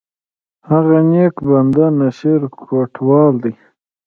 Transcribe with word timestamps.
هغه 0.69 0.97
نیک 1.11 1.35
بنده، 1.47 1.85
نصیر 1.99 2.41
کوټوال 2.63 3.33
دی! 3.43 3.53